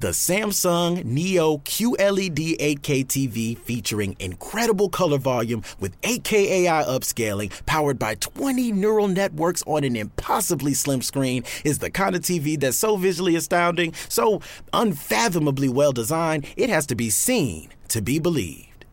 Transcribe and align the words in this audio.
The 0.00 0.10
Samsung 0.10 1.04
Neo 1.04 1.56
QLED 1.58 2.56
8K 2.58 3.04
TV 3.04 3.58
featuring 3.58 4.14
incredible 4.20 4.88
color 4.88 5.18
volume 5.18 5.64
with 5.80 6.00
8K 6.02 6.32
AI 6.32 6.84
upscaling 6.84 7.50
powered 7.66 7.98
by 7.98 8.14
20 8.14 8.70
neural 8.70 9.08
networks 9.08 9.64
on 9.66 9.82
an 9.82 9.96
impossibly 9.96 10.72
slim 10.72 11.02
screen 11.02 11.42
is 11.64 11.80
the 11.80 11.90
kind 11.90 12.14
of 12.14 12.22
TV 12.22 12.60
that's 12.60 12.76
so 12.76 12.96
visually 12.96 13.34
astounding, 13.34 13.92
so 14.08 14.40
unfathomably 14.72 15.68
well 15.68 15.90
designed, 15.90 16.46
it 16.56 16.70
has 16.70 16.86
to 16.86 16.94
be 16.94 17.10
seen 17.10 17.70
to 17.88 18.00
be 18.00 18.20
believed. 18.20 18.84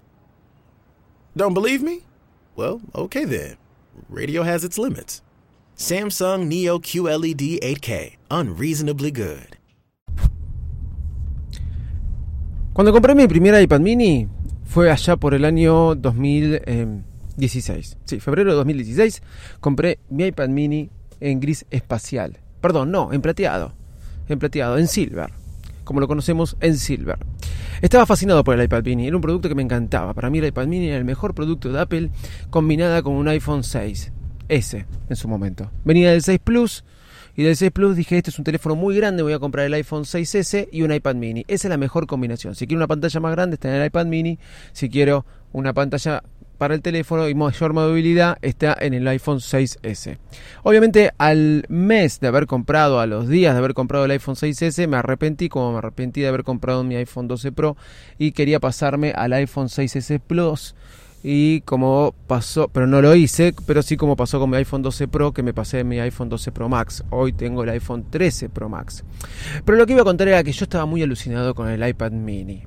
Don't 1.38 1.54
believe 1.54 1.84
me? 1.84 2.02
Well, 2.56 2.82
okay 2.96 3.26
then. 3.26 3.58
Radio 4.10 4.42
has 4.42 4.64
its 4.64 4.80
limits. 4.80 5.22
Samsung 5.78 6.48
Neo 6.48 6.80
QLED 6.80 7.60
8K, 7.60 8.16
unreasonably 8.32 9.12
good. 9.12 9.56
Cuando 12.76 12.92
compré 12.92 13.16
mi 13.16 13.26
primer 13.26 13.60
iPad 13.62 13.80
mini 13.80 14.28
fue 14.66 14.92
allá 14.92 15.16
por 15.16 15.34
el 15.34 15.46
año 15.46 15.96
2016. 15.96 17.98
Sí, 18.04 18.20
febrero 18.20 18.52
de 18.52 18.58
2016 18.58 19.24
compré 19.62 20.00
mi 20.10 20.26
iPad 20.26 20.50
mini 20.50 20.90
en 21.22 21.40
gris 21.40 21.66
espacial. 21.72 22.38
Perdón, 22.60 22.92
no, 22.92 23.14
en 23.14 23.22
plateado. 23.22 23.72
En 24.28 24.40
plateado, 24.40 24.78
en 24.78 24.90
silver. 24.90 25.30
Como 25.86 26.02
lo 26.02 26.10
conocemos, 26.10 26.58
en 26.60 26.78
silver. 26.78 27.20
Estaba 27.82 28.06
fascinado 28.06 28.44
por 28.44 28.60
el 28.60 28.66
iPad 28.66 28.84
mini. 28.84 29.08
Era 29.08 29.16
un 29.16 29.22
producto 29.22 29.48
que 29.48 29.56
me 29.56 29.64
encantaba. 29.64 30.14
Para 30.14 30.30
mí 30.30 30.40
el 30.40 30.48
iPad 30.48 30.68
mini 30.68 30.90
era 30.90 30.98
el 30.98 31.06
mejor 31.06 31.34
producto 31.34 31.72
de 31.72 31.80
Apple 31.80 32.10
combinada 32.50 33.02
con 33.02 33.14
un 33.14 33.30
iPhone 33.30 33.64
6. 33.64 34.12
S 34.50 34.86
en 35.10 35.16
su 35.16 35.30
momento. 35.30 35.72
Venía 35.86 36.12
del 36.12 36.24
6 36.24 36.42
Plus 36.44 36.84
y 37.36 37.44
del 37.44 37.56
6 37.56 37.72
Plus 37.72 37.96
dije, 37.96 38.18
este 38.18 38.30
es 38.30 38.40
un 38.40 38.46
teléfono 38.46 38.76
muy 38.76 38.96
grande, 38.96 39.24
voy 39.24 39.34
a 39.34 39.40
comprar 39.40 39.66
el 39.66 39.74
iPhone 39.74 40.04
6S 40.04 40.70
y 40.72 40.84
un 40.84 40.94
iPad 40.94 41.16
mini. 41.16 41.44
Esa 41.48 41.68
es 41.68 41.70
la 41.70 41.78
mejor 41.78 42.08
combinación. 42.08 42.56
Si 42.56 42.66
quiero 42.66 42.80
una 42.80 42.88
pantalla 42.88 43.20
más 43.20 43.32
grande, 43.32 43.56
está 43.56 43.70
en 43.70 43.82
el 43.82 43.88
iPad 43.88 44.06
mini. 44.06 44.40
Si 44.72 44.90
quiero 44.90 45.26
una 45.52 45.74
pantalla 45.74 46.24
para 46.58 46.74
el 46.74 46.82
teléfono 46.82 47.28
y 47.28 47.36
mayor 47.36 47.74
movilidad 47.74 48.38
está 48.42 48.78
en 48.80 48.94
el 48.94 49.08
iPhone 49.08 49.40
6S. 49.40 50.18
Obviamente 50.64 51.12
al 51.18 51.66
mes 51.68 52.20
de 52.20 52.28
haber 52.28 52.48
comprado, 52.48 53.00
a 53.00 53.06
los 53.06 53.28
días 53.28 53.54
de 53.54 53.60
haber 53.60 53.74
comprado 53.74 54.06
el 54.06 54.12
iPhone 54.12 54.36
6S, 54.36 54.88
me 54.88 54.98
arrepentí 54.98 55.50
como 55.50 55.74
me 55.74 55.80
arrepentí 55.80 56.22
de 56.22 56.30
haber 56.30 56.44
comprado 56.44 56.84
mi 56.84 56.96
iPhone 56.96 57.28
12 57.28 57.52
Pro 57.52 57.76
y 58.18 58.32
quería 58.32 58.60
pasarme 58.60 59.12
al 59.12 59.34
iPhone 59.34 59.68
6S 59.68 60.20
Plus 60.20 60.76
y 61.28 61.62
como 61.62 62.14
pasó, 62.28 62.68
pero 62.68 62.86
no 62.86 63.02
lo 63.02 63.16
hice, 63.16 63.56
pero 63.66 63.82
sí 63.82 63.98
como 63.98 64.16
pasó 64.16 64.40
con 64.40 64.52
mi 64.52 64.58
iPhone 64.58 64.84
12 64.84 65.08
Pro, 65.08 65.32
que 65.34 65.42
me 65.42 65.56
pasé 65.56 65.84
mi 65.84 66.00
iPhone 66.00 66.30
12 66.30 66.52
Pro 66.52 66.70
Max. 66.70 67.04
Hoy 67.10 67.34
tengo 67.34 67.64
el 67.64 67.70
iPhone 67.70 68.06
13 68.12 68.50
Pro 68.50 68.70
Max. 68.70 69.04
Pero 69.66 69.76
lo 69.76 69.88
que 69.88 69.94
iba 69.94 70.04
a 70.04 70.06
contar 70.06 70.28
era 70.28 70.44
que 70.44 70.52
yo 70.52 70.66
estaba 70.66 70.86
muy 70.86 71.02
alucinado 71.02 71.56
con 71.56 71.68
el 71.68 71.84
iPad 71.88 72.12
mini. 72.12 72.62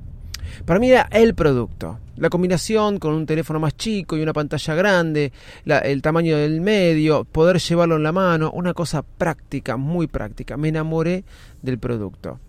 Para 0.65 0.77
mí 0.81 0.89
era 0.89 1.07
el 1.09 1.35
producto. 1.35 1.99
La 2.17 2.29
combinación 2.29 2.99
con 2.99 3.13
un 3.13 3.25
teléfono 3.25 3.61
más 3.61 3.77
chico 3.77 4.17
y 4.17 4.21
una 4.21 4.33
pantalla 4.33 4.75
grande, 4.75 5.31
el 5.65 6.01
tamaño 6.01 6.35
del 6.35 6.59
medio, 6.59 7.23
poder 7.23 7.59
llevarlo 7.59 7.95
en 7.95 8.03
la 8.03 8.11
mano, 8.11 8.51
una 8.51 8.73
cosa 8.73 9.03
práctica, 9.03 9.77
muy 9.77 10.07
práctica. 10.07 10.57
Me 10.57 10.67
enamoré 10.67 11.23
del 11.61 11.79
producto. 11.79 12.41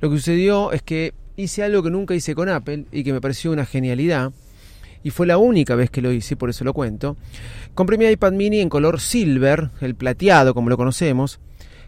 Lo 0.00 0.08
que 0.08 0.18
sucedió 0.18 0.70
es 0.70 0.82
que 0.82 1.14
hice 1.34 1.64
algo 1.64 1.82
que 1.82 1.90
nunca 1.90 2.14
hice 2.14 2.36
con 2.36 2.48
Apple 2.48 2.84
y 2.92 3.02
que 3.02 3.12
me 3.12 3.20
pareció 3.20 3.50
una 3.50 3.66
genialidad 3.66 4.30
y 5.02 5.10
fue 5.10 5.26
la 5.26 5.38
única 5.38 5.74
vez 5.74 5.90
que 5.90 6.02
lo 6.02 6.12
hice, 6.12 6.36
por 6.36 6.50
eso 6.50 6.64
lo 6.64 6.72
cuento. 6.72 7.16
Compré 7.74 7.98
mi 7.98 8.06
iPad 8.06 8.32
mini 8.32 8.60
en 8.60 8.68
color 8.68 9.00
silver, 9.00 9.70
el 9.80 9.94
plateado 9.94 10.54
como 10.54 10.70
lo 10.70 10.76
conocemos, 10.76 11.40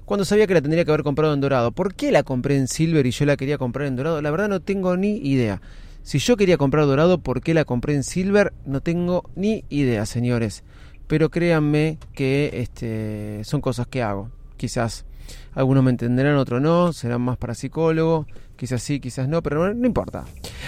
cuando 0.04 0.24
sabía 0.24 0.46
que 0.46 0.54
la 0.54 0.60
tendría 0.60 0.84
que 0.84 0.90
haber 0.90 1.02
comprado 1.02 1.32
en 1.34 1.40
dorado. 1.40 1.72
¿Por 1.72 1.94
qué 1.94 2.12
la 2.12 2.22
compré 2.22 2.56
en 2.56 2.68
silver 2.68 3.06
y 3.06 3.10
yo 3.10 3.24
la 3.24 3.36
quería 3.36 3.58
comprar 3.58 3.86
en 3.86 3.96
dorado? 3.96 4.20
La 4.20 4.30
verdad 4.30 4.48
no 4.48 4.60
tengo 4.60 4.96
ni 4.96 5.16
idea. 5.16 5.62
Si 6.02 6.18
yo 6.18 6.36
quería 6.36 6.58
comprar 6.58 6.84
dorado, 6.84 7.18
¿por 7.18 7.40
qué 7.40 7.54
la 7.54 7.64
compré 7.64 7.94
en 7.94 8.02
silver? 8.04 8.52
No 8.66 8.82
tengo 8.82 9.30
ni 9.34 9.64
idea, 9.70 10.04
señores. 10.04 10.62
Pero 11.06 11.30
créanme 11.30 11.98
que 12.12 12.50
este, 12.54 13.42
son 13.44 13.62
cosas 13.62 13.86
que 13.86 14.02
hago. 14.02 14.30
Quizás 14.58 15.06
algunos 15.54 15.82
me 15.82 15.90
entenderán, 15.90 16.36
otros 16.36 16.60
no, 16.60 16.92
serán 16.92 17.22
más 17.22 17.38
para 17.38 17.54
psicólogo, 17.54 18.26
quizás 18.64 18.82
sí, 18.82 18.98
quizás 18.98 19.28
no, 19.28 19.42
pero 19.42 19.74
no, 19.74 19.86
importa. 19.86 20.24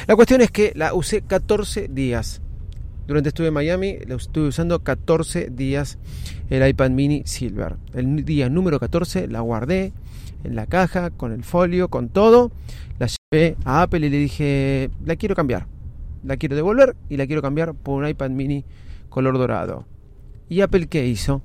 La 0.07 0.17
cuestión 0.17 0.43
es 0.43 0.51
que 0.51 0.73
la 0.75 0.93
usé 0.93 1.23
14 1.23 1.89
días. 1.89 2.43
Durante 3.07 3.31
estuve 3.31 3.47
en 3.47 3.55
Miami, 3.55 3.97
la 4.07 4.17
estuve 4.17 4.49
usando 4.49 4.81
14 4.81 5.49
días 5.51 5.97
el 6.51 6.69
iPad 6.69 6.91
mini 6.91 7.23
Silver. 7.25 7.77
El 7.95 8.27
día 8.27 8.51
número 8.51 8.79
14 8.79 9.29
la 9.29 9.41
guardé 9.41 9.95
en 10.45 10.56
la 10.56 10.67
caja, 10.67 11.09
con 11.09 11.33
el 11.33 11.43
folio, 11.43 11.89
con 11.89 12.11
todo. 12.11 12.53
La 12.99 13.06
llevé 13.06 13.56
a 13.65 13.81
Apple 13.81 14.06
y 14.06 14.11
le 14.11 14.19
dije, 14.19 14.91
la 15.03 15.17
quiero 15.17 15.35
cambiar. 15.35 15.67
La 16.23 16.37
quiero 16.37 16.55
devolver 16.55 16.97
y 17.09 17.17
la 17.17 17.27
quiero 17.27 17.41
cambiar 17.41 17.73
por 17.73 18.03
un 18.03 18.06
iPad 18.06 18.29
mini 18.29 18.67
color 19.09 19.39
dorado. 19.39 19.87
¿Y 20.51 20.61
Apple 20.61 20.89
qué 20.89 21.06
hizo? 21.06 21.41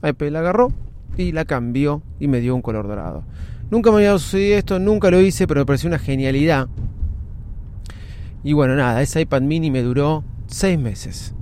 Apple 0.00 0.32
la 0.32 0.40
agarró 0.40 0.72
y 1.16 1.30
la 1.30 1.44
cambió 1.44 2.02
y 2.18 2.26
me 2.26 2.40
dio 2.40 2.56
un 2.56 2.62
color 2.62 2.88
dorado. 2.88 3.22
Nunca 3.72 3.90
me 3.90 3.96
había 3.96 4.18
sucedido 4.18 4.58
esto, 4.58 4.78
nunca 4.78 5.10
lo 5.10 5.18
hice, 5.18 5.46
pero 5.46 5.62
me 5.62 5.64
pareció 5.64 5.88
una 5.88 5.98
genialidad. 5.98 6.68
Y 8.44 8.52
bueno, 8.52 8.76
nada, 8.76 9.00
ese 9.00 9.22
iPad 9.22 9.40
mini 9.40 9.70
me 9.70 9.80
duró 9.80 10.24
seis 10.46 10.78
meses. 10.78 11.34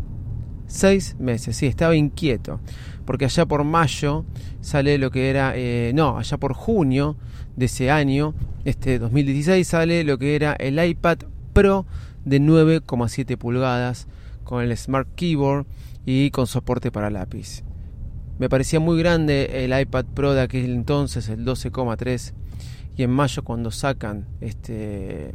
Seis 0.68 1.16
meses, 1.18 1.56
sí, 1.56 1.66
estaba 1.66 1.96
inquieto. 1.96 2.60
Porque 3.04 3.24
allá 3.24 3.46
por 3.46 3.64
mayo 3.64 4.24
sale 4.60 4.96
lo 4.96 5.10
que 5.10 5.28
era, 5.28 5.54
eh, 5.56 5.90
no, 5.92 6.18
allá 6.18 6.38
por 6.38 6.52
junio 6.52 7.16
de 7.56 7.64
ese 7.64 7.90
año, 7.90 8.32
este 8.64 9.00
2016, 9.00 9.66
sale 9.66 10.04
lo 10.04 10.16
que 10.16 10.36
era 10.36 10.52
el 10.52 10.78
iPad 10.78 11.18
Pro 11.52 11.84
de 12.24 12.40
9,7 12.40 13.38
pulgadas 13.38 14.06
con 14.44 14.62
el 14.62 14.76
Smart 14.76 15.08
Keyboard 15.16 15.66
y 16.06 16.30
con 16.30 16.46
soporte 16.46 16.92
para 16.92 17.10
lápiz. 17.10 17.64
Me 18.40 18.48
parecía 18.48 18.80
muy 18.80 18.98
grande 18.98 19.64
el 19.66 19.78
iPad 19.78 20.06
Pro 20.14 20.32
de 20.32 20.40
aquel 20.40 20.72
entonces, 20.72 21.28
el 21.28 21.44
12,3. 21.44 22.32
Y 22.96 23.02
en 23.02 23.10
mayo 23.10 23.44
cuando 23.44 23.70
sacan 23.70 24.24
este, 24.40 25.34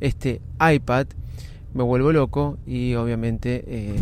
este 0.00 0.42
iPad, 0.60 1.06
me 1.74 1.84
vuelvo 1.84 2.10
loco 2.10 2.58
y 2.66 2.96
obviamente 2.96 3.62
eh, 3.68 3.94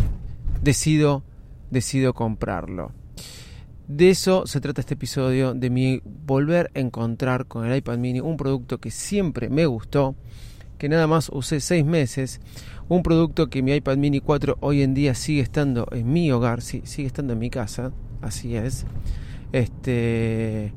decido, 0.62 1.24
decido 1.70 2.14
comprarlo. 2.14 2.92
De 3.86 4.08
eso 4.08 4.46
se 4.46 4.62
trata 4.62 4.80
este 4.80 4.94
episodio, 4.94 5.52
de 5.52 5.68
mi 5.68 6.00
volver 6.24 6.70
a 6.74 6.78
encontrar 6.78 7.44
con 7.44 7.66
el 7.66 7.76
iPad 7.76 7.98
mini 7.98 8.20
un 8.20 8.38
producto 8.38 8.78
que 8.78 8.90
siempre 8.90 9.50
me 9.50 9.66
gustó, 9.66 10.14
que 10.78 10.88
nada 10.88 11.06
más 11.06 11.28
usé 11.34 11.60
seis 11.60 11.84
meses, 11.84 12.40
un 12.88 13.02
producto 13.02 13.50
que 13.50 13.62
mi 13.62 13.74
iPad 13.74 13.98
mini 13.98 14.20
4 14.20 14.56
hoy 14.60 14.80
en 14.80 14.94
día 14.94 15.14
sigue 15.14 15.42
estando 15.42 15.86
en 15.92 16.10
mi 16.10 16.32
hogar, 16.32 16.62
sí, 16.62 16.80
sigue 16.84 17.08
estando 17.08 17.34
en 17.34 17.40
mi 17.40 17.50
casa, 17.50 17.92
así 18.22 18.56
es. 18.56 18.86
Este, 19.52 20.72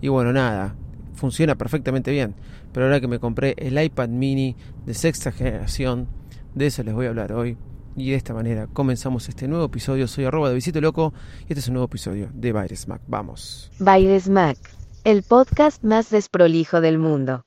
y 0.00 0.08
bueno, 0.08 0.32
nada, 0.32 0.74
funciona 1.14 1.54
perfectamente 1.56 2.10
bien. 2.10 2.34
Pero 2.72 2.86
ahora 2.86 3.00
que 3.00 3.08
me 3.08 3.18
compré 3.18 3.54
el 3.56 3.82
iPad 3.82 4.08
mini 4.08 4.54
de 4.84 4.94
sexta 4.94 5.32
generación, 5.32 6.08
de 6.54 6.66
eso 6.66 6.82
les 6.82 6.94
voy 6.94 7.06
a 7.06 7.10
hablar 7.10 7.32
hoy. 7.32 7.56
Y 7.96 8.10
de 8.10 8.16
esta 8.16 8.34
manera 8.34 8.66
comenzamos 8.66 9.28
este 9.28 9.48
nuevo 9.48 9.64
episodio. 9.64 10.06
Soy 10.06 10.26
arroba 10.26 10.50
de 10.50 10.54
Visito 10.54 10.80
Loco 10.82 11.14
y 11.40 11.52
este 11.52 11.60
es 11.60 11.68
un 11.68 11.74
nuevo 11.74 11.86
episodio 11.86 12.28
de 12.34 12.52
Baires 12.52 12.86
Mac. 12.88 13.00
Vamos. 13.06 13.70
Baires 13.78 14.28
Mac, 14.28 14.58
el 15.04 15.22
podcast 15.22 15.82
más 15.82 16.10
desprolijo 16.10 16.82
del 16.82 16.98
mundo. 16.98 17.45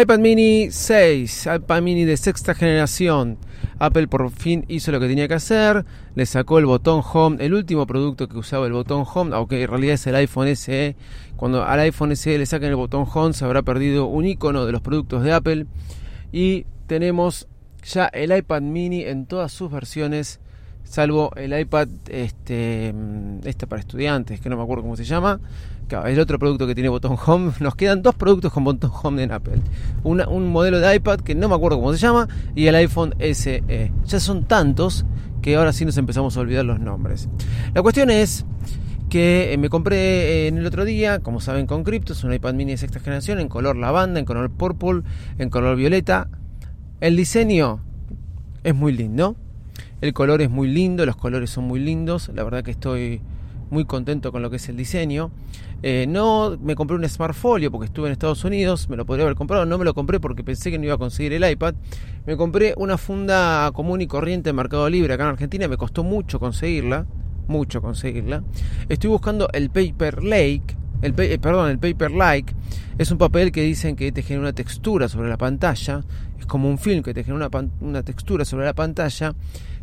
iPad 0.00 0.18
mini 0.18 0.70
6, 0.70 1.48
iPad 1.56 1.82
mini 1.82 2.04
de 2.04 2.16
sexta 2.16 2.54
generación. 2.54 3.36
Apple 3.78 4.08
por 4.08 4.30
fin 4.30 4.64
hizo 4.68 4.92
lo 4.92 5.00
que 5.00 5.08
tenía 5.08 5.28
que 5.28 5.34
hacer, 5.34 5.84
le 6.14 6.24
sacó 6.24 6.58
el 6.58 6.64
botón 6.64 7.02
Home, 7.12 7.36
el 7.44 7.52
último 7.52 7.86
producto 7.86 8.26
que 8.26 8.38
usaba 8.38 8.66
el 8.66 8.72
botón 8.72 9.04
Home, 9.12 9.34
aunque 9.34 9.62
en 9.62 9.68
realidad 9.68 9.94
es 9.94 10.06
el 10.06 10.14
iPhone 10.14 10.54
SE. 10.56 10.96
Cuando 11.36 11.64
al 11.64 11.80
iPhone 11.80 12.16
SE 12.16 12.38
le 12.38 12.46
saquen 12.46 12.70
el 12.70 12.76
botón 12.76 13.04
Home 13.12 13.34
se 13.34 13.44
habrá 13.44 13.62
perdido 13.62 14.06
un 14.06 14.24
icono 14.24 14.64
de 14.64 14.72
los 14.72 14.80
productos 14.80 15.22
de 15.22 15.32
Apple. 15.32 15.66
Y 16.32 16.64
tenemos 16.86 17.46
ya 17.82 18.06
el 18.06 18.34
iPad 18.34 18.62
mini 18.62 19.02
en 19.02 19.26
todas 19.26 19.52
sus 19.52 19.70
versiones, 19.70 20.40
salvo 20.84 21.30
el 21.36 21.58
iPad 21.58 21.88
este, 22.08 22.94
este 23.44 23.66
para 23.66 23.80
estudiantes, 23.80 24.40
que 24.40 24.48
no 24.48 24.56
me 24.56 24.62
acuerdo 24.62 24.82
cómo 24.82 24.96
se 24.96 25.04
llama 25.04 25.40
el 25.92 26.20
otro 26.20 26.38
producto 26.38 26.66
que 26.66 26.74
tiene 26.74 26.88
botón 26.88 27.16
home. 27.24 27.52
Nos 27.60 27.74
quedan 27.74 28.02
dos 28.02 28.14
productos 28.14 28.52
con 28.52 28.64
botón 28.64 28.90
home 29.02 29.22
en 29.22 29.32
Apple. 29.32 29.60
un 30.04 30.48
modelo 30.48 30.80
de 30.80 30.96
iPad 30.96 31.20
que 31.20 31.34
no 31.34 31.48
me 31.48 31.54
acuerdo 31.54 31.78
cómo 31.78 31.92
se 31.92 31.98
llama 31.98 32.28
y 32.54 32.66
el 32.66 32.74
iPhone 32.74 33.14
SE. 33.32 33.92
Ya 34.06 34.20
son 34.20 34.44
tantos 34.44 35.04
que 35.40 35.56
ahora 35.56 35.72
sí 35.72 35.84
nos 35.84 35.96
empezamos 35.96 36.36
a 36.36 36.40
olvidar 36.40 36.64
los 36.64 36.80
nombres. 36.80 37.28
La 37.74 37.82
cuestión 37.82 38.10
es 38.10 38.44
que 39.08 39.52
eh, 39.52 39.58
me 39.58 39.68
compré 39.68 40.46
en 40.46 40.58
el 40.58 40.66
otro 40.66 40.84
día, 40.84 41.18
como 41.18 41.40
saben 41.40 41.66
con 41.66 41.82
Crypto, 41.82 42.12
es 42.12 42.22
un 42.24 42.32
iPad 42.32 42.54
mini 42.54 42.72
de 42.72 42.78
sexta 42.78 43.00
generación 43.00 43.40
en 43.40 43.48
color 43.48 43.76
lavanda, 43.76 44.20
en 44.20 44.24
color 44.24 44.50
purple, 44.50 45.02
en 45.38 45.50
color 45.50 45.76
violeta. 45.76 46.28
El 47.00 47.16
diseño 47.16 47.80
es 48.62 48.74
muy 48.74 48.92
lindo, 48.92 49.36
el 50.00 50.12
color 50.12 50.42
es 50.42 50.50
muy 50.50 50.68
lindo, 50.68 51.04
los 51.04 51.16
colores 51.16 51.50
son 51.50 51.64
muy 51.64 51.80
lindos, 51.80 52.30
la 52.34 52.44
verdad 52.44 52.62
que 52.62 52.70
estoy 52.70 53.20
muy 53.70 53.84
contento 53.84 54.32
con 54.32 54.42
lo 54.42 54.50
que 54.50 54.56
es 54.56 54.68
el 54.68 54.76
diseño. 54.76 55.30
Eh, 55.82 56.04
no 56.08 56.58
me 56.60 56.74
compré 56.74 56.96
un 56.96 57.08
smartfolio 57.08 57.70
porque 57.70 57.86
estuve 57.86 58.08
en 58.08 58.12
Estados 58.12 58.44
Unidos, 58.44 58.90
me 58.90 58.96
lo 58.96 59.06
podría 59.06 59.24
haber 59.24 59.36
comprado, 59.36 59.64
no 59.64 59.78
me 59.78 59.84
lo 59.84 59.94
compré 59.94 60.20
porque 60.20 60.44
pensé 60.44 60.70
que 60.70 60.78
no 60.78 60.84
iba 60.84 60.94
a 60.94 60.98
conseguir 60.98 61.32
el 61.32 61.48
iPad. 61.48 61.74
Me 62.26 62.36
compré 62.36 62.74
una 62.76 62.98
funda 62.98 63.70
común 63.72 64.02
y 64.02 64.06
corriente 64.06 64.50
en 64.50 64.56
Mercado 64.56 64.88
Libre 64.90 65.14
acá 65.14 65.24
en 65.24 65.30
Argentina, 65.30 65.68
me 65.68 65.76
costó 65.76 66.04
mucho 66.04 66.38
conseguirla, 66.38 67.06
mucho 67.48 67.80
conseguirla. 67.80 68.42
Estoy 68.88 69.10
buscando 69.10 69.48
el 69.52 69.70
Paper 69.70 70.22
Lake, 70.22 70.76
el, 71.00 71.14
eh, 71.18 71.38
perdón, 71.38 71.70
el 71.70 71.78
Paper 71.78 72.10
Like, 72.10 72.52
es 72.98 73.10
un 73.10 73.16
papel 73.16 73.50
que 73.52 73.62
dicen 73.62 73.96
que 73.96 74.12
te 74.12 74.22
genera 74.22 74.42
una 74.42 74.52
textura 74.52 75.08
sobre 75.08 75.30
la 75.30 75.38
pantalla, 75.38 76.04
es 76.38 76.44
como 76.44 76.68
un 76.68 76.76
film 76.76 77.02
que 77.02 77.14
te 77.14 77.24
genera 77.24 77.48
una, 77.48 77.68
una 77.80 78.02
textura 78.02 78.44
sobre 78.44 78.66
la 78.66 78.74
pantalla 78.74 79.34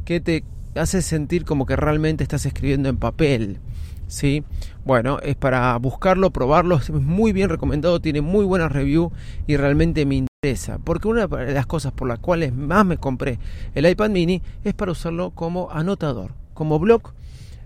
que 0.05 0.19
te 0.19 0.43
hace 0.75 1.01
sentir 1.01 1.43
como 1.43 1.65
que 1.65 1.75
realmente 1.75 2.23
estás 2.23 2.45
escribiendo 2.45 2.89
en 2.89 2.97
papel. 2.97 3.59
¿Sí? 4.07 4.43
Bueno, 4.85 5.19
es 5.19 5.35
para 5.35 5.75
buscarlo, 5.77 6.31
probarlo, 6.31 6.77
es 6.77 6.89
muy 6.89 7.33
bien 7.33 7.49
recomendado, 7.49 7.99
tiene 7.99 8.21
muy 8.21 8.45
buena 8.45 8.69
review 8.69 9.11
y 9.45 9.57
realmente 9.57 10.05
me 10.05 10.15
interesa, 10.15 10.79
porque 10.83 11.07
una 11.07 11.27
de 11.27 11.53
las 11.53 11.65
cosas 11.65 11.91
por 11.91 12.07
las 12.07 12.19
cuales 12.19 12.53
más 12.53 12.85
me 12.85 12.97
compré 12.97 13.39
el 13.75 13.87
iPad 13.87 14.09
mini 14.09 14.41
es 14.63 14.73
para 14.73 14.91
usarlo 14.91 15.31
como 15.31 15.69
anotador, 15.71 16.33
como 16.53 16.79
blog 16.79 17.13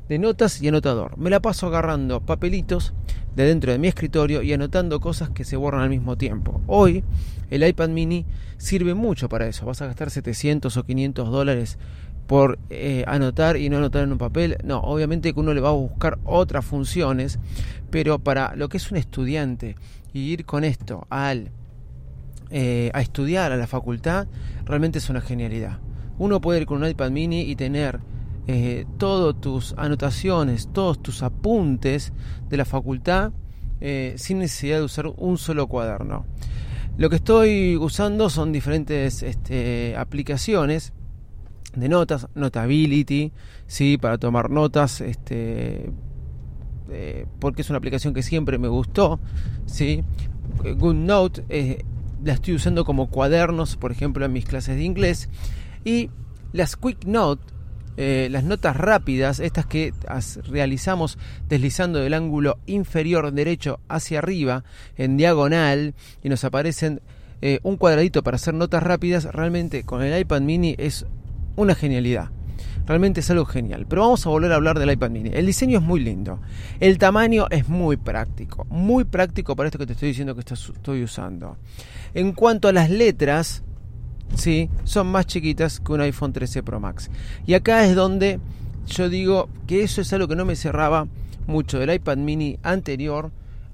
de 0.09 0.19
notas 0.19 0.61
y 0.61 0.67
anotador. 0.67 1.17
Me 1.17 1.29
la 1.29 1.41
paso 1.41 1.67
agarrando 1.67 2.19
papelitos 2.19 2.93
de 3.35 3.45
dentro 3.45 3.71
de 3.71 3.79
mi 3.79 3.87
escritorio 3.87 4.41
y 4.41 4.51
anotando 4.51 4.99
cosas 4.99 5.29
que 5.29 5.45
se 5.45 5.55
borran 5.55 5.81
al 5.81 5.89
mismo 5.89 6.17
tiempo. 6.17 6.61
Hoy 6.67 7.03
el 7.49 7.65
iPad 7.65 7.89
mini 7.89 8.25
sirve 8.57 8.93
mucho 8.93 9.29
para 9.29 9.47
eso. 9.47 9.65
Vas 9.65 9.81
a 9.81 9.85
gastar 9.85 10.09
700 10.09 10.75
o 10.75 10.83
500 10.83 11.29
dólares 11.29 11.77
por 12.27 12.59
eh, 12.69 13.03
anotar 13.07 13.57
y 13.57 13.69
no 13.69 13.77
anotar 13.77 14.03
en 14.03 14.11
un 14.11 14.17
papel. 14.17 14.57
No, 14.63 14.79
obviamente 14.79 15.33
que 15.33 15.39
uno 15.39 15.53
le 15.53 15.61
va 15.61 15.69
a 15.69 15.73
buscar 15.73 16.19
otras 16.23 16.65
funciones, 16.65 17.39
pero 17.89 18.19
para 18.19 18.55
lo 18.55 18.69
que 18.69 18.77
es 18.77 18.91
un 18.91 18.97
estudiante 18.97 19.75
y 20.13 20.31
ir 20.31 20.45
con 20.45 20.63
esto 20.63 21.05
al 21.09 21.51
eh, 22.49 22.91
a 22.93 23.01
estudiar 23.01 23.51
a 23.51 23.57
la 23.57 23.67
facultad, 23.67 24.27
realmente 24.65 24.99
es 24.99 25.09
una 25.09 25.21
genialidad. 25.21 25.79
Uno 26.17 26.41
puede 26.41 26.61
ir 26.61 26.65
con 26.65 26.83
un 26.83 26.89
iPad 26.89 27.11
mini 27.11 27.41
y 27.41 27.55
tener 27.55 27.99
eh, 28.47 28.85
todas 28.97 29.39
tus 29.39 29.73
anotaciones, 29.77 30.69
todos 30.71 31.01
tus 31.01 31.23
apuntes 31.23 32.13
de 32.49 32.57
la 32.57 32.65
facultad 32.65 33.31
sin 34.15 34.37
necesidad 34.37 34.77
de 34.77 34.83
usar 34.83 35.07
un 35.07 35.39
solo 35.39 35.65
cuaderno. 35.65 36.27
Lo 36.97 37.09
que 37.09 37.15
estoy 37.15 37.77
usando 37.77 38.29
son 38.29 38.51
diferentes 38.51 39.23
este, 39.23 39.95
aplicaciones 39.97 40.93
de 41.75 41.89
notas, 41.89 42.27
Notability, 42.35 43.31
¿sí? 43.67 43.97
para 43.97 44.17
tomar 44.17 44.49
notas, 44.49 45.01
este, 45.01 45.91
eh, 46.89 47.25
porque 47.39 47.61
es 47.61 47.69
una 47.69 47.77
aplicación 47.77 48.13
que 48.13 48.23
siempre 48.23 48.57
me 48.57 48.67
gustó. 48.67 49.19
¿sí? 49.65 50.03
GoodNote 50.75 51.43
eh, 51.49 51.85
la 52.23 52.33
estoy 52.33 52.55
usando 52.55 52.85
como 52.85 53.09
cuadernos, 53.09 53.77
por 53.77 53.91
ejemplo, 53.91 54.25
en 54.25 54.33
mis 54.33 54.45
clases 54.45 54.75
de 54.75 54.83
inglés. 54.83 55.29
Y 55.85 56.09
las 56.51 56.75
Quick 56.75 57.05
Note, 57.05 57.43
eh, 57.97 58.27
las 58.29 58.43
notas 58.43 58.75
rápidas, 58.75 59.39
estas 59.39 59.65
que 59.65 59.93
realizamos 60.47 61.17
deslizando 61.47 61.99
del 61.99 62.13
ángulo 62.13 62.59
inferior 62.65 63.31
derecho 63.31 63.79
hacia 63.87 64.19
arriba, 64.19 64.63
en 64.97 65.17
diagonal, 65.17 65.95
y 66.23 66.29
nos 66.29 66.43
aparecen 66.43 67.01
un 67.63 67.77
cuadradito 67.77 68.21
para 68.21 68.35
hacer 68.35 68.53
notas 68.53 68.83
rápidas, 68.83 69.25
realmente 69.25 69.83
con 69.83 70.03
el 70.03 70.15
iPad 70.19 70.41
mini 70.41 70.75
es 70.77 71.07
una 71.55 71.75
genialidad. 71.75 72.29
Realmente 72.85 73.19
es 73.19 73.29
algo 73.29 73.45
genial. 73.45 73.85
Pero 73.87 74.01
vamos 74.01 74.25
a 74.25 74.29
volver 74.29 74.51
a 74.51 74.55
hablar 74.55 74.79
del 74.79 74.91
iPad 74.91 75.11
mini. 75.11 75.29
El 75.33 75.45
diseño 75.45 75.79
es 75.79 75.83
muy 75.83 75.99
lindo. 75.99 76.39
El 76.79 76.97
tamaño 76.97 77.47
es 77.49 77.69
muy 77.69 77.97
práctico. 77.97 78.65
Muy 78.69 79.03
práctico 79.03 79.55
para 79.55 79.67
esto 79.67 79.77
que 79.77 79.85
te 79.85 79.93
estoy 79.93 80.09
diciendo 80.09 80.35
que 80.35 80.41
estoy 80.41 81.03
usando. 81.03 81.57
En 82.13 82.33
cuanto 82.33 82.67
a 82.67 82.73
las 82.73 82.89
letras, 82.89 83.63
sí, 84.35 84.69
son 84.83 85.07
más 85.07 85.27
chiquitas 85.27 85.79
que 85.79 85.91
un 85.91 86.01
iPhone 86.01 86.33
13 86.33 86.63
Pro 86.63 86.79
Max. 86.79 87.09
Y 87.45 87.53
acá 87.53 87.85
es 87.85 87.95
donde 87.95 88.39
yo 88.87 89.09
digo 89.09 89.47
que 89.67 89.83
eso 89.83 90.01
es 90.01 90.11
algo 90.13 90.27
que 90.27 90.35
no 90.35 90.45
me 90.45 90.55
cerraba 90.55 91.07
mucho 91.47 91.79
del 91.79 91.93
iPad 91.93 92.17
mini 92.17 92.57
anterior. 92.63 93.31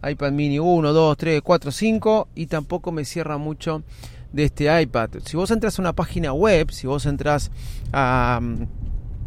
iPad 0.07 0.31
mini 0.31 0.59
1, 0.59 0.93
2, 0.93 1.17
3, 1.17 1.41
4, 1.41 1.71
5. 1.71 2.27
Y 2.35 2.47
tampoco 2.47 2.91
me 2.91 3.05
cierra 3.05 3.37
mucho 3.37 3.83
de 4.31 4.43
este 4.45 4.81
iPad. 4.81 5.09
Si 5.25 5.37
vos 5.37 5.51
entras 5.51 5.77
a 5.77 5.81
una 5.81 5.93
página 5.93 6.33
web, 6.33 6.71
si 6.71 6.87
vos 6.87 7.05
entras 7.05 7.51
a, 7.93 8.39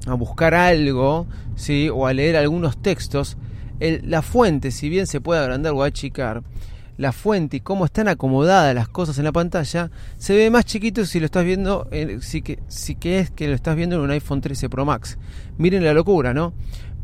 a 0.07 0.15
buscar 0.15 0.55
algo, 0.55 1.27
¿sí? 1.57 1.89
o 1.93 2.07
a 2.07 2.13
leer 2.13 2.37
algunos 2.37 2.81
textos, 2.81 3.37
la 3.81 4.23
fuente, 4.23 4.71
si 4.71 4.89
bien 4.89 5.07
se 5.07 5.21
puede 5.21 5.41
agrandar 5.41 5.73
o 5.73 5.83
achicar, 5.83 6.43
la 6.99 7.13
fuente 7.13 7.57
y 7.57 7.61
cómo 7.61 7.87
están 7.87 8.09
acomodadas 8.09 8.75
las 8.75 8.89
cosas 8.89 9.17
en 9.17 9.25
la 9.25 9.33
pantalla, 9.33 9.91
se 10.19 10.37
ve 10.37 10.51
más 10.51 10.67
chiquito 10.67 11.07
si 11.07 11.19
lo 11.19 11.27
estás 11.27 11.47
viendo, 11.47 11.89
si, 12.21 12.43
que, 12.43 12.59
si 12.69 12.95
que 12.95 13.21
es 13.21 13.31
que 13.31 13.49
lo 13.49 13.55
estás 13.55 13.75
viendo 13.75 13.97
en 13.97 14.03
un 14.03 14.11
iPhone 14.11 14.43
13 14.43 14.69
Pro 14.69 14.85
Max. 14.85 15.17
Miren 15.57 15.83
la 15.83 15.95
locura, 15.95 16.35
¿no? 16.35 16.53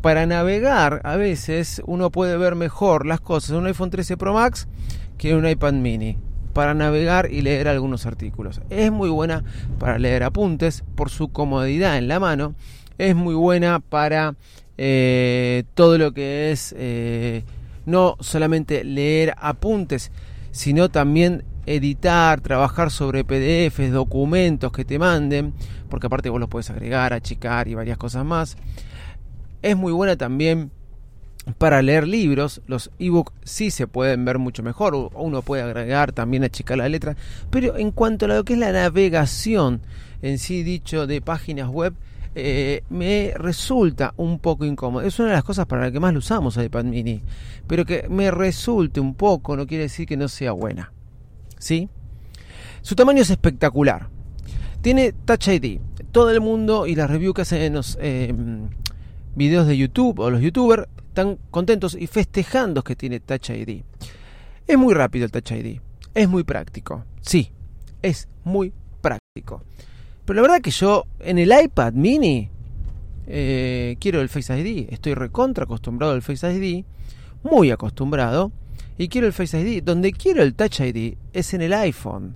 Para 0.03 0.27
navegar, 0.27 1.01
a 1.05 1.17
veces 1.17 1.81
uno 1.87 2.11
puede 2.11 2.37
ver 2.37 2.57
mejor 2.57 3.07
las 3.07 3.21
cosas 3.23 3.51
en 3.51 3.57
un 3.57 3.67
iPhone 3.67 3.89
13 3.89 4.19
Pro 4.19 4.35
Max 4.35 4.69
que 5.17 5.31
en 5.31 5.39
un 5.39 5.49
iPad 5.49 5.73
mini 5.73 6.19
para 6.57 6.73
navegar 6.73 7.31
y 7.31 7.43
leer 7.43 7.69
algunos 7.69 8.07
artículos. 8.07 8.63
Es 8.71 8.91
muy 8.91 9.11
buena 9.11 9.45
para 9.79 9.99
leer 9.99 10.23
apuntes 10.23 10.85
por 10.95 11.11
su 11.11 11.29
comodidad 11.29 11.99
en 11.99 12.09
la 12.09 12.19
mano. 12.19 12.55
Es 12.97 13.15
muy 13.15 13.35
buena 13.35 13.81
para 13.81 14.37
eh, 14.79 15.65
todo 15.75 15.99
lo 15.99 16.13
que 16.13 16.53
es 16.53 16.75
eh, 16.79 17.45
no 17.85 18.17
solamente 18.21 18.85
leer 18.85 19.35
apuntes, 19.37 20.11
sino 20.51 20.89
también 20.89 21.45
editar, 21.67 22.41
trabajar 22.41 22.91
sobre 22.91 23.23
PDFs, 23.23 23.93
documentos 23.93 24.73
que 24.73 24.87
te 24.87 24.99
manden, 24.99 25.53
porque 25.91 26.07
aparte 26.07 26.31
vos 26.31 26.41
los 26.41 26.49
puedes 26.49 26.71
agregar, 26.71 27.13
achicar 27.13 27.69
y 27.69 27.75
varias 27.75 27.99
cosas 27.99 28.25
más. 28.25 28.57
Es 29.61 29.77
muy 29.77 29.93
buena 29.93 30.17
también 30.17 30.71
para 31.59 31.81
leer 31.83 32.07
libros, 32.09 32.61
los 32.67 32.91
ebooks 32.99 33.33
sí 33.45 33.71
se 33.71 33.87
pueden 33.87 34.25
ver 34.25 34.39
mucho 34.39 34.63
mejor, 34.63 35.11
uno 35.15 35.43
puede 35.43 35.63
agregar 35.63 36.13
también 36.13 36.45
achicar 36.45 36.79
la 36.79 36.89
letra, 36.89 37.17
pero 37.51 37.77
en 37.77 37.93
cuanto 37.93 38.25
a 38.25 38.29
lo 38.29 38.45
que 38.45 38.55
es 38.55 38.59
la 38.59 38.73
navegación 38.73 39.81
en 40.23 40.39
sí 40.39 40.63
dicho 40.63 41.07
de 41.07 41.21
páginas 41.21 41.69
web, 41.69 41.95
eh, 42.35 42.83
me 42.91 43.33
resulta 43.35 44.13
un 44.19 44.39
poco 44.39 44.67
incómodo. 44.67 45.07
Es 45.07 45.19
una 45.19 45.29
de 45.29 45.35
las 45.37 45.45
cosas 45.45 45.65
para 45.65 45.83
las 45.83 45.93
que 45.93 46.01
más 46.01 46.13
lo 46.13 46.19
usamos 46.19 46.57
el 46.59 46.67
iPad 46.67 46.85
mini, 46.85 47.23
pero 47.67 47.87
que 47.87 48.07
me 48.11 48.31
resulte 48.31 49.01
un 49.01 49.15
poco 49.15 49.57
no 49.57 49.67
quiere 49.67 49.85
decir 49.85 50.07
que 50.07 50.19
no 50.19 50.29
sea 50.29 50.53
buena. 50.53 50.93
¿Sí? 51.59 51.89
Su 52.83 52.95
tamaño 52.95 53.23
es 53.23 53.31
espectacular. 53.31 54.09
Tiene 54.83 55.13
Touch 55.13 55.49
ID. 55.49 55.81
Todo 56.13 56.31
el 56.31 56.41
mundo 56.41 56.87
y 56.87 56.95
las 56.95 57.11
reviews 57.11 57.35
que 57.35 57.43
hacen 57.43 57.81
eh, 58.01 58.35
videos 59.37 59.69
de 59.69 59.77
YouTube 59.77 60.19
o 60.19 60.31
los 60.31 60.41
youtubers 60.41 60.89
están 61.09 61.39
contentos 61.51 61.97
y 61.99 62.09
festejando 62.09 62.83
que 62.83 62.97
tiene 62.97 63.21
Touch 63.21 63.51
ID. 63.51 63.83
Es 64.67 64.77
muy 64.77 64.93
rápido 64.93 65.25
el 65.25 65.31
Touch 65.31 65.53
ID, 65.53 65.81
es 66.15 66.29
muy 66.29 66.43
práctico, 66.43 67.05
sí, 67.21 67.53
es 68.03 68.29
muy 68.43 68.73
práctico. 69.01 69.63
Pero 70.25 70.37
la 70.37 70.43
verdad 70.43 70.61
que 70.61 70.73
yo 70.73 71.05
en 71.21 71.39
el 71.39 71.53
iPad 71.53 71.93
mini 71.93 72.51
eh, 73.29 73.97
quiero 74.01 74.21
el 74.21 74.29
Face 74.29 74.59
ID, 74.59 74.89
estoy 74.91 75.15
recontra 75.15 75.65
acostumbrado 75.65 76.15
al 76.15 76.23
Face 76.23 76.53
ID, 76.53 76.85
muy 77.45 77.71
acostumbrado, 77.71 78.51
y 78.99 79.09
quiero 79.09 79.27
el 79.27 79.33
Face 79.33 79.61
ID. 79.61 79.83
Donde 79.83 80.13
quiero 80.13 80.43
el 80.43 80.55
Touch 80.55 80.81
ID 80.81 81.17
es 81.33 81.55
en 81.55 81.63
el 81.63 81.73
iPhone. 81.73 82.35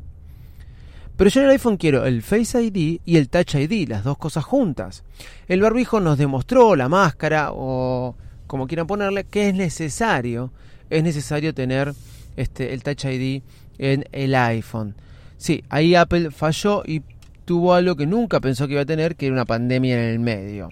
Pero 1.21 1.29
yo 1.29 1.41
en 1.43 1.47
el 1.49 1.53
iPhone 1.53 1.77
quiero 1.77 2.07
el 2.07 2.23
Face 2.23 2.62
ID 2.62 3.00
y 3.05 3.17
el 3.19 3.29
Touch 3.29 3.55
ID, 3.55 3.87
las 3.91 4.05
dos 4.05 4.17
cosas 4.17 4.43
juntas. 4.43 5.05
El 5.49 5.61
barbijo 5.61 6.00
nos 6.00 6.17
demostró 6.17 6.75
la 6.77 6.89
máscara 6.89 7.50
o 7.53 8.17
como 8.47 8.67
quieran 8.67 8.87
ponerle, 8.87 9.25
que 9.25 9.50
es 9.50 9.55
necesario, 9.55 10.50
es 10.89 11.03
necesario 11.03 11.53
tener 11.53 11.93
este, 12.37 12.73
el 12.73 12.83
Touch 12.83 13.05
ID 13.05 13.43
en 13.77 14.07
el 14.12 14.35
iPhone. 14.35 14.95
Sí, 15.37 15.62
ahí 15.69 15.95
Apple 15.95 16.31
falló 16.31 16.85
y 16.87 17.03
tuvo 17.45 17.75
algo 17.75 17.97
que 17.97 18.07
nunca 18.07 18.41
pensó 18.41 18.67
que 18.67 18.73
iba 18.73 18.83
a 18.83 18.87
tener, 18.87 19.15
que 19.15 19.27
era 19.27 19.35
una 19.35 19.45
pandemia 19.45 20.03
en 20.03 20.09
el 20.09 20.21
medio. 20.21 20.71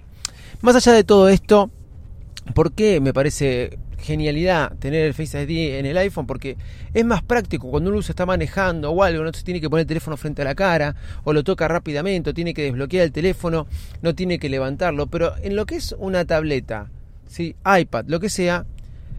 Más 0.63 0.75
allá 0.75 0.93
de 0.93 1.05
todo 1.05 1.29
esto, 1.29 1.71
¿por 2.55 2.73
qué 2.73 3.03
me 3.03 3.13
parece 3.13 3.79
genialidad 4.09 4.75
tener 4.79 5.05
el 5.05 5.15
Face 5.15 5.43
ID 5.43 5.79
en 5.79 5.87
el 5.87 5.97
iPhone? 5.99 6.27
Porque 6.27 6.57
es 6.95 7.05
más 7.05 7.23
práctico 7.23 7.71
cuando 7.71 7.91
uno 7.91 8.01
se 8.01 8.13
está 8.13 8.25
manejando 8.25 8.91
o 8.91 9.03
algo, 9.03 9.23
no 9.23 9.33
se 9.33 9.45
tiene 9.45 9.61
que 9.61 9.69
poner 9.69 9.83
el 9.83 9.87
teléfono 9.87 10.17
frente 10.17 10.43
a 10.43 10.45
la 10.47 10.55
cara, 10.55 10.97
o 11.25 11.33
lo 11.33 11.45
toca 11.45 11.69
rápidamente, 11.69 12.31
o 12.31 12.35
tiene 12.35 12.55
que 12.55 12.63
desbloquear 12.63 13.05
el 13.05 13.13
teléfono, 13.13 13.67
no 14.01 14.15
tiene 14.15 14.39
que 14.39 14.49
levantarlo. 14.49 15.07
Pero 15.07 15.35
en 15.43 15.57
lo 15.57 15.67
que 15.67 15.77
es 15.77 15.95
una 15.99 16.25
tableta, 16.25 16.91
¿sí? 17.27 17.55
iPad, 17.65 18.07
lo 18.09 18.19
que 18.19 18.31
sea, 18.31 18.65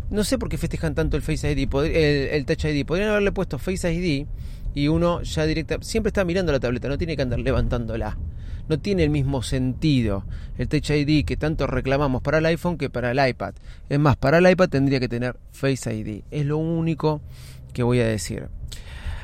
no 0.10 0.24
sé 0.24 0.38
por 0.40 0.50
qué 0.50 0.58
festejan 0.58 0.96
tanto 0.96 1.18
el 1.18 1.24
Face 1.24 1.52
ID, 1.52 1.70
el, 1.86 2.46
Touch 2.46 2.66
ID. 2.66 2.86
Podrían 2.86 3.10
haberle 3.10 3.32
puesto 3.32 3.60
Face 3.60 3.94
ID 3.94 4.26
y 4.74 4.88
uno 4.88 5.22
ya 5.22 5.46
directa, 5.46 5.78
siempre 5.82 6.10
está 6.10 6.26
mirando 6.26 6.52
la 6.52 6.60
tableta, 6.60 6.88
no 6.88 6.98
tiene 6.98 7.16
que 7.16 7.22
andar 7.22 7.40
levantándola. 7.40 8.18
No 8.70 8.80
tiene 8.80 9.04
el 9.04 9.10
mismo 9.10 9.42
sentido 9.42 10.24
el 10.58 10.68
Touch 10.68 10.92
ID 10.92 11.26
que 11.26 11.38
tanto 11.38 11.68
reclamamos 11.68 12.22
para 12.22 12.38
el 12.38 12.46
iPhone 12.46 12.78
que 12.78 12.90
para 12.90 13.12
el 13.12 13.30
iPad. 13.30 13.56
Es 13.90 14.00
más, 14.00 14.16
para 14.16 14.38
el 14.38 14.50
iPad 14.50 14.70
tendría 14.70 15.00
que 15.00 15.10
tener 15.10 15.36
Face 15.52 15.94
ID. 15.94 16.22
Es 16.30 16.46
lo 16.46 16.58
único 16.58 17.20
que 17.74 17.82
voy 17.84 18.00
a 18.00 18.08
decir. 18.08 18.48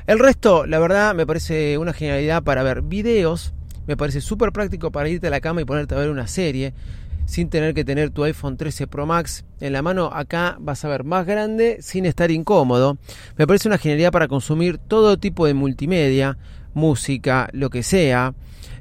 El 0.07 0.19
resto, 0.19 0.65
la 0.65 0.79
verdad, 0.79 1.13
me 1.13 1.27
parece 1.27 1.77
una 1.77 1.93
genialidad 1.93 2.43
para 2.43 2.63
ver 2.63 2.81
videos. 2.81 3.53
Me 3.85 3.95
parece 3.95 4.19
súper 4.19 4.51
práctico 4.51 4.91
para 4.91 5.09
irte 5.09 5.27
a 5.27 5.29
la 5.29 5.41
cama 5.41 5.61
y 5.61 5.65
ponerte 5.65 5.93
a 5.93 5.99
ver 5.99 6.09
una 6.09 6.27
serie 6.27 6.73
sin 7.25 7.49
tener 7.49 7.73
que 7.73 7.83
tener 7.83 8.11
tu 8.11 8.23
iPhone 8.23 8.57
13 8.57 8.87
Pro 8.87 9.05
Max 9.05 9.45
en 9.59 9.73
la 9.73 9.81
mano. 9.81 10.09
Acá 10.13 10.57
vas 10.59 10.85
a 10.85 10.89
ver 10.89 11.03
más 11.03 11.25
grande 11.25 11.77
sin 11.81 12.05
estar 12.05 12.31
incómodo. 12.31 12.97
Me 13.37 13.45
parece 13.45 13.67
una 13.67 13.77
genialidad 13.77 14.11
para 14.11 14.27
consumir 14.27 14.77
todo 14.77 15.17
tipo 15.17 15.45
de 15.45 15.53
multimedia, 15.53 16.37
música, 16.73 17.49
lo 17.51 17.69
que 17.69 17.83
sea. 17.83 18.33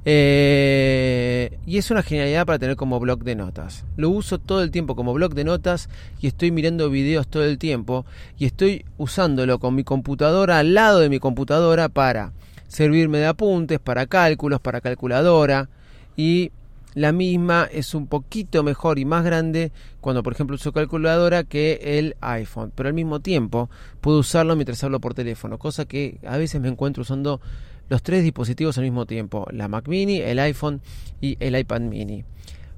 Eh, 0.07 1.59
y 1.67 1.79
es 1.79 1.91
una 1.91 2.03
genialidad 2.03 2.45
para 2.45 2.59
tener 2.59 2.77
como 2.77 3.01
blog 3.01 3.25
de 3.25 3.35
notas. 3.35 3.85
Lo 3.97 4.11
uso 4.11 4.39
todo 4.39 4.63
el 4.63 4.71
tiempo 4.71 4.97
como 4.97 5.15
blog 5.15 5.35
de 5.35 5.45
notas 5.45 5.89
y 6.21 6.27
estoy 6.27 6.51
mirando 6.51 6.91
videos 6.91 7.27
todo 7.27 7.45
el 7.45 7.59
tiempo 7.59 8.05
y 8.39 8.45
estoy 8.45 8.85
usándolo 8.99 9.59
con 9.59 9.75
mi 9.75 9.85
computadora 9.85 10.59
al 10.59 10.75
lado 10.75 11.01
de 11.01 11.09
mi 11.09 11.21
computadora 11.21 11.89
para 11.89 12.33
servirme 12.69 13.19
de 13.19 13.27
apuntes, 13.27 13.81
para 13.81 14.07
cálculos, 14.07 14.61
para 14.61 14.81
calculadora 14.81 15.69
y 16.17 16.51
la 16.95 17.11
misma 17.11 17.69
es 17.73 17.95
un 17.95 18.07
poquito 18.07 18.63
mejor 18.63 18.99
y 18.99 19.05
más 19.05 19.25
grande 19.25 19.73
cuando 20.01 20.23
por 20.23 20.33
ejemplo 20.33 20.55
uso 20.55 20.73
calculadora 20.73 21.43
que 21.45 21.81
el 21.99 22.17
iPhone, 22.21 22.73
pero 22.75 22.89
al 22.89 22.95
mismo 22.95 23.21
tiempo 23.21 23.69
puedo 24.01 24.19
usarlo 24.19 24.55
mientras 24.55 24.83
hablo 24.85 25.01
por 25.01 25.15
teléfono, 25.15 25.59
cosa 25.59 25.87
que 25.87 26.19
a 26.27 26.37
veces 26.37 26.61
me 26.61 26.69
encuentro 26.69 27.03
usando 27.03 27.41
los 27.89 28.03
tres 28.03 28.23
dispositivos 28.23 28.79
al 28.79 28.85
mismo 28.85 29.07
tiempo, 29.07 29.47
la 29.51 29.69
Mac 29.69 29.89
mini, 29.89 30.19
el 30.19 30.39
iPhone 30.39 30.81
y 31.21 31.37
el 31.41 31.57
iPad 31.59 31.81
mini. 31.81 32.25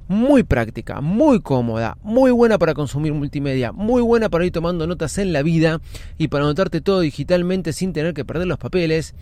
Muy 0.09 0.45
práctica, 0.45 1.01
muy 1.01 1.41
cómoda, 1.41 1.99
muy 2.03 2.31
buena 2.31 2.59
para 2.59 2.75
consumir 2.75 3.13
multimedia, 3.13 3.73
muy 3.73 4.03
buena 4.03 4.29
para 4.29 4.45
ir 4.45 4.53
tomando 4.53 4.87
notas 4.87 5.19
en 5.19 5.33
la 5.33 5.43
vida 5.43 5.81
y 6.17 6.29
para 6.29 6.45
anotarte 6.45 6.81
todo 6.81 7.01
digitalmente 7.01 7.73
sin 7.73 7.93
tener 7.93 8.15
que 8.15 8.25
perder 8.25 8.47
los 8.47 8.59
papeles. 8.59 9.15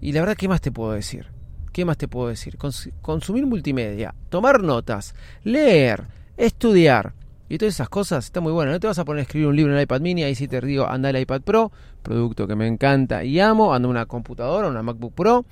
Y 0.00 0.12
la 0.12 0.20
verdad, 0.20 0.36
¿qué 0.36 0.48
más 0.48 0.60
te 0.60 0.72
puedo 0.72 0.92
decir? 0.92 1.26
¿Qué 1.72 1.84
más 1.84 1.96
te 1.96 2.08
puedo 2.08 2.28
decir? 2.28 2.58
consumir 3.00 3.46
multimedia, 3.46 4.14
tomar 4.28 4.62
notas, 4.62 5.14
leer, 5.44 6.04
estudiar 6.36 7.14
y 7.50 7.58
todas 7.58 7.74
esas 7.74 7.90
cosas 7.90 8.24
está 8.24 8.40
muy 8.40 8.52
bueno. 8.52 8.72
No 8.72 8.80
te 8.80 8.86
vas 8.86 8.98
a 8.98 9.04
poner 9.04 9.20
a 9.20 9.22
escribir 9.24 9.48
un 9.48 9.56
libro 9.56 9.72
en 9.72 9.76
el 9.76 9.82
iPad 9.82 10.00
mini, 10.00 10.22
ahí 10.22 10.34
sí 10.34 10.48
te 10.48 10.58
digo, 10.62 10.88
anda 10.88 11.10
el 11.10 11.18
iPad 11.18 11.42
Pro, 11.42 11.70
producto 12.02 12.46
que 12.46 12.56
me 12.56 12.66
encanta 12.66 13.22
y 13.24 13.38
amo, 13.40 13.74
anda 13.74 13.88
una 13.88 14.06
computadora, 14.06 14.68
una 14.68 14.82
MacBook 14.82 15.12
Pro. 15.12 15.44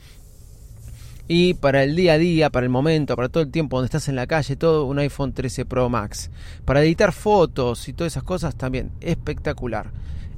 Y 1.30 1.52
para 1.52 1.82
el 1.82 1.94
día 1.94 2.14
a 2.14 2.18
día, 2.18 2.48
para 2.48 2.64
el 2.64 2.70
momento, 2.70 3.14
para 3.14 3.28
todo 3.28 3.42
el 3.42 3.50
tiempo 3.50 3.76
donde 3.76 3.88
estás 3.88 4.08
en 4.08 4.16
la 4.16 4.26
calle, 4.26 4.56
todo 4.56 4.86
un 4.86 4.98
iPhone 4.98 5.34
13 5.34 5.66
Pro 5.66 5.90
Max. 5.90 6.30
Para 6.64 6.82
editar 6.82 7.12
fotos 7.12 7.86
y 7.86 7.92
todas 7.92 8.14
esas 8.14 8.22
cosas 8.22 8.56
también 8.56 8.92
espectacular. 9.02 9.90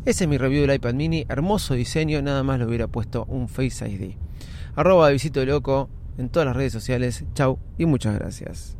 Ese 0.04 0.24
es 0.24 0.30
mi 0.30 0.36
review 0.36 0.62
del 0.62 0.74
iPad 0.74 0.94
mini, 0.94 1.26
hermoso 1.28 1.74
diseño, 1.74 2.20
nada 2.22 2.42
más 2.42 2.58
le 2.58 2.66
hubiera 2.66 2.88
puesto 2.88 3.24
un 3.26 3.48
Face 3.48 3.88
ID 3.88 4.16
arroba 4.76 5.08
de 5.08 5.14
Visito 5.14 5.44
Loco 5.44 5.88
en 6.18 6.28
todas 6.28 6.46
las 6.46 6.56
redes 6.56 6.72
sociales. 6.72 7.24
Chau 7.34 7.58
y 7.78 7.86
muchas 7.86 8.14
gracias. 8.18 8.79